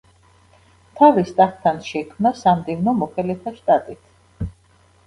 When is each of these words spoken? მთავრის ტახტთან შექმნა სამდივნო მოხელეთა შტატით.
მთავრის 0.93 1.33
ტახტთან 1.41 1.83
შექმნა 1.89 2.33
სამდივნო 2.41 2.97
მოხელეთა 3.05 3.57
შტატით. 3.61 4.53